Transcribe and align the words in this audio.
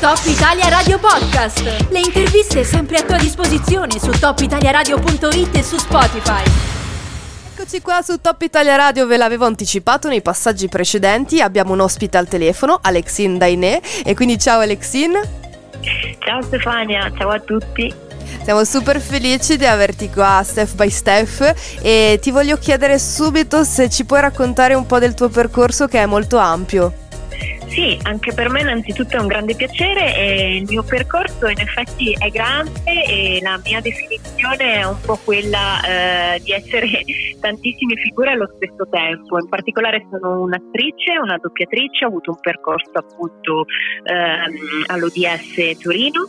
Top 0.00 0.20
Italia 0.26 0.68
Radio 0.68 0.96
Podcast. 1.00 1.88
Le 1.90 1.98
interviste 1.98 2.62
sempre 2.62 2.98
a 2.98 3.02
tua 3.02 3.18
disposizione 3.18 3.98
su 3.98 4.10
topitaliaradio.it 4.10 5.56
e 5.56 5.62
su 5.64 5.76
Spotify. 5.76 6.44
Eccoci 7.52 7.82
qua 7.82 8.00
su 8.00 8.20
Top 8.20 8.40
Italia 8.42 8.76
Radio, 8.76 9.08
ve 9.08 9.16
l'avevo 9.16 9.44
anticipato 9.44 10.08
nei 10.08 10.22
passaggi 10.22 10.68
precedenti, 10.68 11.40
abbiamo 11.40 11.72
un 11.72 11.80
ospite 11.80 12.16
al 12.16 12.28
telefono, 12.28 12.78
Alexin 12.80 13.38
Dainé, 13.38 13.82
e 14.04 14.14
quindi 14.14 14.38
ciao 14.38 14.60
Alexin. 14.60 15.14
Ciao 16.20 16.42
Stefania, 16.42 17.10
ciao 17.18 17.30
a 17.30 17.40
tutti. 17.40 17.92
Siamo 18.44 18.62
super 18.62 19.00
felici 19.00 19.56
di 19.56 19.66
averti 19.66 20.10
qua 20.10 20.42
Step 20.44 20.74
by 20.74 20.90
Step 20.90 21.54
e 21.82 22.20
ti 22.22 22.30
voglio 22.30 22.56
chiedere 22.56 23.00
subito 23.00 23.64
se 23.64 23.90
ci 23.90 24.04
puoi 24.04 24.20
raccontare 24.20 24.74
un 24.74 24.86
po' 24.86 25.00
del 25.00 25.14
tuo 25.14 25.28
percorso 25.28 25.88
che 25.88 26.00
è 26.00 26.06
molto 26.06 26.36
ampio. 26.36 27.06
Sì, 27.68 27.98
anche 28.02 28.32
per 28.32 28.48
me 28.48 28.62
innanzitutto 28.62 29.16
è 29.16 29.20
un 29.20 29.26
grande 29.26 29.54
piacere 29.54 30.16
e 30.16 30.56
il 30.56 30.64
mio 30.66 30.82
percorso 30.82 31.46
in 31.48 31.60
effetti 31.60 32.12
è 32.18 32.28
grande 32.30 33.04
e 33.04 33.40
la 33.42 33.60
mia 33.62 33.80
definizione 33.80 34.80
è 34.80 34.84
un 34.84 34.98
po' 35.00 35.18
quella 35.22 35.80
eh, 35.82 36.40
di 36.40 36.52
essere 36.52 37.04
tantissime 37.40 37.94
figure 37.96 38.32
allo 38.32 38.50
stesso 38.56 38.88
tempo. 38.90 39.38
In 39.38 39.48
particolare 39.48 40.06
sono 40.10 40.40
un'attrice, 40.40 41.18
una 41.22 41.36
doppiatrice, 41.36 42.04
ho 42.04 42.08
avuto 42.08 42.30
un 42.30 42.40
percorso 42.40 42.90
appunto 42.94 43.66
ehm, 44.04 44.84
all'ODS 44.86 45.78
Torino 45.80 46.26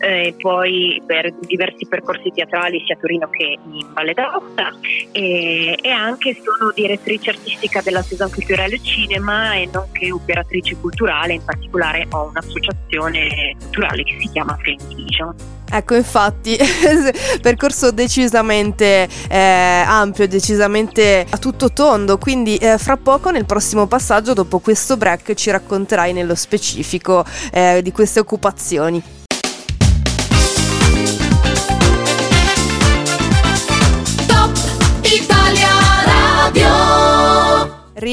eh, 0.00 0.34
poi 0.38 1.00
per 1.06 1.32
diversi 1.40 1.86
percorsi 1.86 2.32
teatrali 2.34 2.82
sia 2.84 2.94
a 2.94 2.98
Torino 2.98 3.28
che 3.28 3.58
in 3.62 3.86
Valle 3.92 4.14
d'Aosta 4.14 4.70
e, 5.12 5.78
e 5.80 5.90
anche 5.90 6.36
sono 6.42 6.72
direttrice 6.74 7.30
artistica 7.30 7.80
della 7.82 8.02
Saison 8.02 8.30
Culturale 8.30 8.80
Cinema 8.82 9.54
e 9.54 9.68
nonché 9.70 10.10
operatrice 10.10 10.76
culturale, 10.76 11.34
in 11.34 11.44
particolare 11.44 12.06
ho 12.10 12.28
un'associazione 12.28 13.56
culturale 13.58 14.02
che 14.02 14.16
si 14.18 14.28
chiama 14.30 14.56
Film 14.62 14.78
Division. 14.88 15.34
Ecco, 15.72 15.94
infatti, 15.94 16.56
percorso 17.40 17.92
decisamente 17.92 19.08
eh, 19.28 19.38
ampio, 19.86 20.26
decisamente 20.26 21.24
a 21.28 21.36
tutto 21.38 21.72
tondo, 21.72 22.18
quindi 22.18 22.56
eh, 22.56 22.76
fra 22.76 22.96
poco 22.96 23.30
nel 23.30 23.44
prossimo 23.44 23.86
passaggio, 23.86 24.32
dopo 24.32 24.58
questo 24.58 24.96
break, 24.96 25.34
ci 25.34 25.50
racconterai 25.50 26.12
nello 26.12 26.34
specifico 26.34 27.24
eh, 27.52 27.80
di 27.82 27.92
queste 27.92 28.18
occupazioni. 28.18 29.19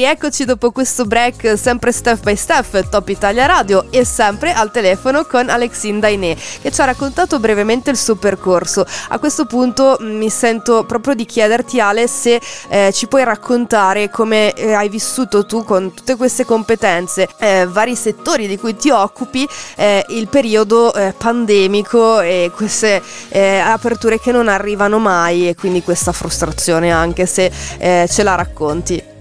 Rieccoci 0.08 0.46
dopo 0.46 0.70
questo 0.70 1.04
break, 1.04 1.58
sempre 1.58 1.92
step 1.92 2.22
by 2.22 2.34
step, 2.34 2.88
Top 2.88 3.06
Italia 3.10 3.44
Radio 3.44 3.88
e 3.90 4.06
sempre 4.06 4.54
al 4.54 4.70
telefono 4.70 5.26
con 5.26 5.50
Alexine 5.50 5.98
Dainé 5.98 6.34
che 6.62 6.72
ci 6.72 6.80
ha 6.80 6.86
raccontato 6.86 7.38
brevemente 7.38 7.90
il 7.90 7.98
suo 7.98 8.14
percorso. 8.14 8.86
A 9.08 9.18
questo 9.18 9.44
punto 9.44 9.98
mm, 10.00 10.16
mi 10.16 10.30
sento 10.30 10.84
proprio 10.84 11.12
di 11.12 11.26
chiederti 11.26 11.78
Ale 11.78 12.08
se 12.08 12.40
eh, 12.70 12.90
ci 12.90 13.06
puoi 13.06 13.22
raccontare 13.22 14.08
come 14.08 14.54
eh, 14.54 14.72
hai 14.72 14.88
vissuto 14.88 15.44
tu 15.44 15.62
con 15.62 15.92
tutte 15.92 16.16
queste 16.16 16.46
competenze, 16.46 17.28
eh, 17.38 17.66
vari 17.68 17.94
settori 17.94 18.46
di 18.46 18.56
cui 18.56 18.76
ti 18.76 18.88
occupi, 18.88 19.46
eh, 19.76 20.06
il 20.08 20.28
periodo 20.28 20.94
eh, 20.94 21.12
pandemico 21.18 22.20
e 22.20 22.50
queste 22.56 23.02
eh, 23.28 23.58
aperture 23.58 24.18
che 24.18 24.32
non 24.32 24.48
arrivano 24.48 24.98
mai 24.98 25.50
e 25.50 25.54
quindi 25.54 25.82
questa 25.82 26.12
frustrazione 26.12 26.90
anche 26.90 27.26
se 27.26 27.52
ce 27.78 28.22
la 28.22 28.34
racconti. 28.36 29.16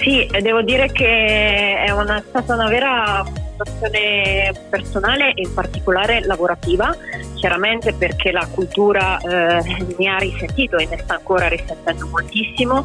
Sì, 0.00 0.26
devo 0.40 0.62
dire 0.62 0.90
che 0.90 1.76
è 1.84 1.90
una, 1.90 2.22
stata 2.26 2.54
una 2.54 2.68
vera 2.68 3.22
situazione 3.50 4.50
personale 4.70 5.34
e 5.34 5.42
in 5.42 5.52
particolare 5.52 6.24
lavorativa, 6.24 6.96
chiaramente 7.40 7.94
perché 7.94 8.30
la 8.30 8.46
cultura 8.46 9.18
eh, 9.18 9.94
mi 9.96 10.06
ha 10.06 10.18
risentito 10.18 10.76
e 10.76 10.86
ne 10.86 10.98
sta 10.98 11.14
ancora 11.14 11.48
risentendo 11.48 12.06
moltissimo, 12.06 12.84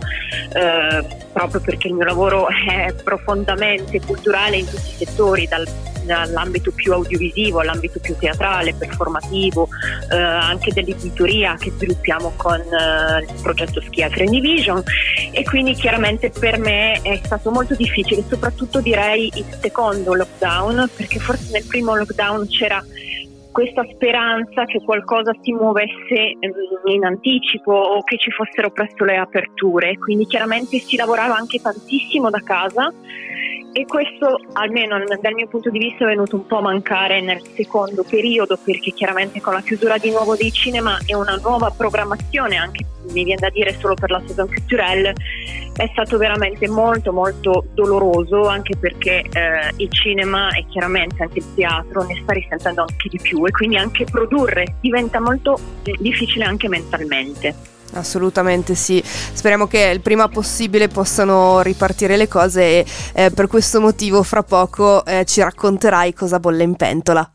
eh, 0.53 1.05
proprio 1.33 1.59
perché 1.59 1.89
il 1.89 1.93
mio 1.93 2.05
lavoro 2.05 2.47
è 2.65 2.93
profondamente 3.03 3.99
culturale 4.01 4.55
in 4.55 4.65
tutti 4.65 4.89
i 4.89 5.05
settori, 5.05 5.45
dal 5.45 5.67
dall'ambito 6.05 6.71
più 6.71 6.93
audiovisivo 6.93 7.59
all'ambito 7.59 7.99
più 7.99 8.15
teatrale, 8.15 8.73
performativo, 8.73 9.67
eh, 10.11 10.15
anche 10.15 10.71
dell'editoria 10.71 11.55
che 11.55 11.71
sviluppiamo 11.71 12.33
con 12.35 12.59
eh, 12.61 13.21
il 13.21 13.41
progetto 13.41 13.81
Schia 13.81 14.09
Train 14.09 14.29
Division. 14.29 14.83
E 15.31 15.43
quindi 15.43 15.73
chiaramente 15.73 16.29
per 16.29 16.59
me 16.59 17.01
è 17.01 17.19
stato 17.23 17.51
molto 17.51 17.75
difficile, 17.75 18.23
soprattutto 18.27 18.79
direi 18.79 19.31
il 19.33 19.45
secondo 19.59 20.13
lockdown, 20.13 20.89
perché 20.95 21.19
forse 21.19 21.51
nel 21.51 21.65
primo 21.65 21.95
lockdown 21.95 22.47
c'era 22.47 22.83
questa 23.55 23.85
speranza 23.89 24.65
che 24.65 24.81
qualcosa 24.83 25.31
si 25.41 25.53
muovesse 25.53 26.35
ehm, 26.37 26.51
in 26.87 27.05
anticipo 27.05 27.71
o 27.71 28.03
che 28.03 28.17
ci 28.17 28.29
fossero 28.29 28.69
presto 28.69 29.05
le 29.05 29.15
aperture, 29.15 29.97
quindi 29.97 30.25
chiaramente 30.25 30.77
si 30.79 30.97
lavorava 30.97 31.37
anche 31.37 31.61
tantissimo 31.61 32.29
da 32.29 32.41
casa 32.43 32.91
e 33.71 33.85
questo 33.85 34.41
almeno 34.53 35.01
dal 35.21 35.33
mio 35.33 35.47
punto 35.47 35.69
di 35.69 35.79
vista 35.79 36.03
è 36.03 36.07
venuto 36.07 36.35
un 36.35 36.45
po' 36.47 36.57
a 36.57 36.63
mancare 36.63 37.21
nel 37.21 37.41
secondo 37.55 38.03
periodo 38.03 38.57
perché 38.61 38.91
chiaramente 38.91 39.39
con 39.39 39.53
la 39.53 39.61
chiusura 39.61 39.97
di 39.97 40.11
nuovo 40.11 40.35
dei 40.35 40.51
cinema 40.51 40.97
e 41.05 41.15
una 41.15 41.39
nuova 41.41 41.73
programmazione 41.75 42.57
anche 42.57 42.85
mi 43.13 43.23
viene 43.23 43.39
da 43.39 43.49
dire 43.49 43.73
solo 43.73 43.93
per 43.93 44.11
la 44.11 44.21
saison 44.25 44.47
culturelle 44.47 45.13
è 45.75 45.89
stato 45.91 46.17
veramente 46.17 46.67
molto 46.69 47.11
molto 47.11 47.67
doloroso 47.73 48.47
anche 48.47 48.77
perché 48.77 49.25
eh, 49.29 49.73
il 49.77 49.91
cinema 49.91 50.49
e 50.51 50.65
chiaramente 50.69 51.23
anche 51.23 51.39
il 51.39 51.53
teatro 51.53 52.03
ne 52.03 52.19
sta 52.21 52.33
risentendo 52.33 52.81
anche 52.81 53.09
di 53.09 53.19
più 53.21 53.45
e 53.45 53.51
quindi 53.51 53.77
anche 53.77 54.05
produrre 54.05 54.75
diventa 54.79 55.19
molto 55.19 55.59
eh, 55.83 55.95
difficile 55.99 56.45
anche 56.45 56.69
mentalmente. 56.69 57.73
Assolutamente 57.93 58.75
sì, 58.75 59.01
speriamo 59.05 59.67
che 59.67 59.89
il 59.93 60.01
prima 60.01 60.27
possibile 60.27 60.87
possano 60.87 61.61
ripartire 61.61 62.17
le 62.17 62.27
cose 62.27 62.61
e 62.61 62.85
eh, 63.13 63.31
per 63.31 63.47
questo 63.47 63.79
motivo 63.79 64.23
fra 64.23 64.43
poco 64.43 65.05
eh, 65.05 65.23
ci 65.25 65.41
racconterai 65.41 66.13
cosa 66.13 66.39
bolle 66.39 66.63
in 66.63 66.75
pentola. 66.75 67.29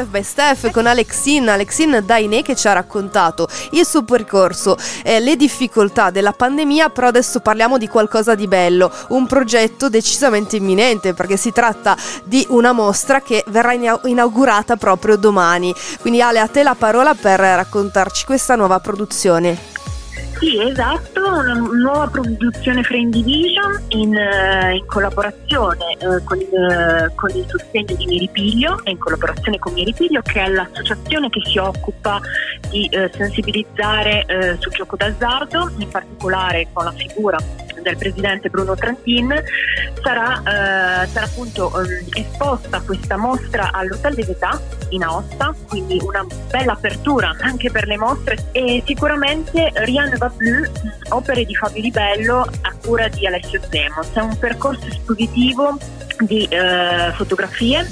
Step 0.00 0.08
by 0.08 0.22
Step 0.22 0.70
con 0.70 0.86
Alexin, 0.86 1.48
Alexin 1.48 2.02
Dainé 2.04 2.40
che 2.40 2.56
ci 2.56 2.66
ha 2.68 2.72
raccontato 2.72 3.48
il 3.72 3.84
suo 3.84 4.02
percorso, 4.02 4.78
eh, 5.02 5.20
le 5.20 5.36
difficoltà 5.36 6.10
della 6.10 6.32
pandemia, 6.32 6.88
però 6.88 7.08
adesso 7.08 7.40
parliamo 7.40 7.76
di 7.76 7.86
qualcosa 7.86 8.34
di 8.34 8.46
bello, 8.46 8.90
un 9.08 9.26
progetto 9.26 9.90
decisamente 9.90 10.56
imminente 10.56 11.12
perché 11.12 11.36
si 11.36 11.52
tratta 11.52 11.96
di 12.24 12.46
una 12.48 12.72
mostra 12.72 13.20
che 13.20 13.44
verrà 13.48 13.74
inaugurata 14.04 14.76
proprio 14.76 15.16
domani. 15.16 15.74
Quindi 16.00 16.22
Ale, 16.22 16.38
a 16.38 16.48
te 16.48 16.62
la 16.62 16.74
parola 16.74 17.14
per 17.14 17.38
raccontarci 17.40 18.24
questa 18.24 18.56
nuova 18.56 18.80
produzione. 18.80 19.79
Sì, 20.40 20.58
esatto, 20.58 21.20
una 21.20 21.52
nuova 21.52 22.06
produzione 22.06 22.82
Frame 22.82 23.10
Division 23.10 23.78
in, 23.88 24.14
uh, 24.14 24.74
in 24.74 24.86
collaborazione 24.86 25.98
uh, 26.00 26.24
con, 26.24 26.38
uh, 26.38 27.14
con, 27.14 27.28
il 27.34 27.44
sostegno 27.46 27.94
di 27.94 28.06
Miripiglio 28.06 28.82
e 28.84 28.92
in 28.92 28.98
collaborazione 28.98 29.58
con 29.58 29.74
Miripiglio 29.74 30.22
che 30.22 30.42
è 30.42 30.48
l'associazione 30.48 31.28
che 31.28 31.42
si 31.44 31.58
occupa 31.58 32.18
di 32.70 32.88
sensibilizzare 33.12 34.56
sul 34.60 34.72
gioco 34.72 34.96
d'azzardo, 34.96 35.72
in 35.76 35.88
particolare 35.88 36.68
con 36.72 36.84
la 36.84 36.92
figura 36.92 37.36
del 37.82 37.96
presidente 37.96 38.48
Bruno 38.48 38.74
Trantin, 38.74 39.32
sarà, 40.02 40.42
sarà 40.44 41.26
appunto 41.26 41.72
um, 41.74 42.08
esposta 42.14 42.80
questa 42.80 43.16
mostra 43.16 43.70
all'Hotel 43.72 44.14
des 44.14 44.28
Etats 44.28 44.86
in 44.90 45.02
Aosta, 45.02 45.54
quindi 45.68 45.98
una 46.02 46.24
bella 46.50 46.72
apertura 46.72 47.36
anche 47.40 47.70
per 47.70 47.86
le 47.86 47.96
mostre 47.96 48.36
e 48.52 48.82
sicuramente 48.86 49.70
Rien 49.74 50.16
plus, 50.36 50.70
opere 51.10 51.44
di 51.44 51.54
Fabio 51.54 51.82
Di 51.82 51.90
Bello 51.90 52.40
a 52.40 52.74
cura 52.82 53.08
di 53.08 53.26
Alessio 53.26 53.60
Demos. 53.68 54.08
È 54.12 54.20
un 54.20 54.36
percorso 54.38 54.86
espositivo 54.86 55.78
di 56.20 56.44
eh, 56.44 57.12
fotografie 57.14 57.86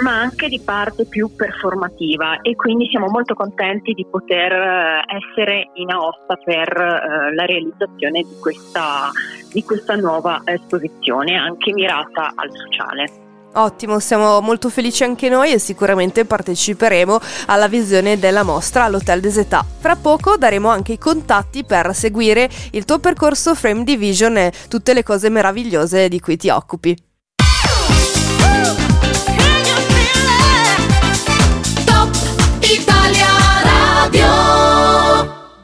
ma 0.00 0.20
anche 0.20 0.48
di 0.48 0.60
parte 0.60 1.04
più 1.04 1.34
performativa 1.34 2.40
e 2.40 2.54
quindi 2.54 2.88
siamo 2.88 3.08
molto 3.08 3.34
contenti 3.34 3.92
di 3.92 4.06
poter 4.08 4.52
eh, 4.52 5.02
essere 5.08 5.70
in 5.74 5.90
Aosta 5.90 6.36
per 6.36 6.68
eh, 6.68 7.34
la 7.34 7.44
realizzazione 7.44 8.22
di 8.22 8.36
questa, 8.40 9.10
di 9.52 9.62
questa 9.64 9.94
nuova 9.96 10.40
esposizione 10.44 11.36
anche 11.36 11.72
mirata 11.72 12.32
al 12.34 12.50
sociale. 12.52 13.30
Ottimo, 13.54 13.98
siamo 13.98 14.40
molto 14.40 14.70
felici 14.70 15.04
anche 15.04 15.28
noi 15.28 15.52
e 15.52 15.58
sicuramente 15.58 16.24
parteciperemo 16.24 17.18
alla 17.48 17.68
visione 17.68 18.18
della 18.18 18.44
mostra 18.44 18.84
all'Hotel 18.84 19.20
des 19.20 19.36
Etats. 19.36 19.66
Fra 19.78 19.94
poco 19.94 20.38
daremo 20.38 20.70
anche 20.70 20.92
i 20.92 20.98
contatti 20.98 21.62
per 21.62 21.94
seguire 21.94 22.48
il 22.70 22.86
tuo 22.86 22.98
percorso 22.98 23.54
Frame 23.54 23.84
Division 23.84 24.38
e 24.38 24.52
tutte 24.68 24.94
le 24.94 25.02
cose 25.02 25.28
meravigliose 25.28 26.08
di 26.08 26.18
cui 26.18 26.38
ti 26.38 26.48
occupi. 26.48 26.96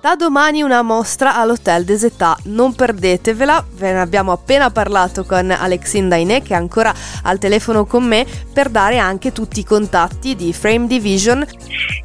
Da 0.09 0.17
domani 0.17 0.63
una 0.63 0.81
mostra 0.81 1.37
all'Hotel 1.37 1.85
des 1.85 2.03
Etats, 2.03 2.47
non 2.47 2.75
perdetevela, 2.75 3.63
ve 3.75 3.93
ne 3.93 4.01
abbiamo 4.01 4.33
appena 4.33 4.71
parlato 4.71 5.27
con 5.27 5.51
Alexine 5.51 6.09
Dainé 6.09 6.41
che 6.41 6.55
è 6.55 6.57
ancora 6.57 6.95
al 7.25 7.39
telefono 7.39 7.85
con 7.85 8.05
me 8.05 8.25
per 8.51 8.71
dare 8.71 8.97
anche 8.97 9.33
tutti 9.33 9.61
i 9.61 9.65
contatti 9.65 10.35
di 10.35 10.55
Frame 10.55 10.87
Division. 10.87 11.47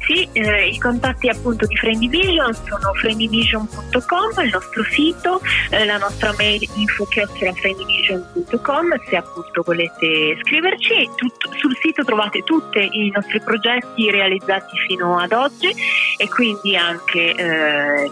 Sì, 0.06 0.28
eh, 0.32 0.68
i 0.68 0.78
contatti 0.78 1.30
appunto 1.30 1.64
di 1.64 1.74
Frame 1.76 1.96
Division 1.96 2.52
sono 2.52 2.92
framedivision.com, 2.92 4.44
il 4.44 4.50
nostro 4.52 4.84
sito, 4.90 5.40
eh, 5.70 5.86
la 5.86 5.96
nostra 5.96 6.34
mail 6.36 6.68
info-framedivision.com 6.74 9.00
se 9.08 9.16
appunto 9.16 9.62
volete 9.64 10.36
scriverci. 10.42 11.08
Tutto, 11.14 11.50
sul 11.56 11.74
sito 11.80 12.04
trovate 12.04 12.40
tutti 12.40 12.80
i 12.80 13.10
nostri 13.14 13.40
progetti 13.40 14.10
realizzati 14.10 14.76
fino 14.86 15.18
ad 15.18 15.32
oggi 15.32 15.74
e 16.16 16.28
quindi 16.28 16.76
anche 16.76 17.34
eh, 17.34 18.10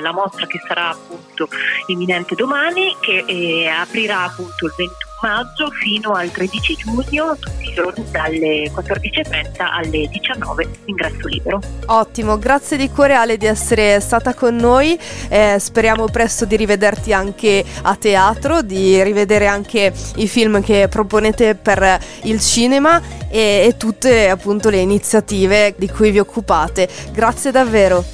la 0.00 0.12
mostra 0.12 0.46
che 0.46 0.60
sarà 0.66 0.90
appunto 0.90 1.48
imminente 1.86 2.34
domani, 2.34 2.96
che 3.00 3.24
eh, 3.26 3.66
aprirà 3.68 4.22
appunto 4.22 4.66
il 4.66 4.74
21 4.76 4.94
maggio 5.20 5.70
fino 5.70 6.12
al 6.12 6.30
13 6.30 6.76
giugno, 6.76 7.36
tutti 7.38 7.68
i 7.68 7.74
giorni 7.74 8.04
dalle 8.10 8.70
14.30 8.70 9.50
alle 9.58 10.08
19, 10.08 10.68
ingresso 10.86 11.26
libero. 11.28 11.60
Ottimo, 11.86 12.38
grazie 12.38 12.76
di 12.76 12.90
cuore 12.90 13.14
Ale 13.14 13.36
di 13.36 13.46
essere 13.46 14.00
stata 14.00 14.34
con 14.34 14.56
noi, 14.56 14.98
eh, 15.28 15.56
speriamo 15.58 16.06
presto 16.06 16.44
di 16.44 16.56
rivederti 16.56 17.12
anche 17.12 17.64
a 17.82 17.96
teatro, 17.96 18.62
di 18.62 19.02
rivedere 19.02 19.46
anche 19.46 19.92
i 20.16 20.28
film 20.28 20.62
che 20.62 20.88
proponete 20.88 21.54
per 21.54 21.98
il 22.22 22.40
cinema 22.40 23.00
e, 23.28 23.66
e 23.66 23.76
tutte 23.76 24.28
appunto 24.28 24.70
le 24.70 24.78
iniziative 24.78 25.74
di 25.76 25.88
cui 25.88 26.10
vi 26.10 26.18
occupate. 26.18 26.88
Grazie 27.12 27.50
davvero. 27.50 28.04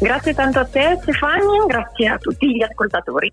Grazie 0.00 0.34
tanto 0.34 0.58
a 0.58 0.64
te 0.64 0.98
Stefania, 1.00 1.64
grazie 1.66 2.08
a 2.08 2.18
tutti 2.18 2.54
gli 2.54 2.62
ascoltatori. 2.62 3.32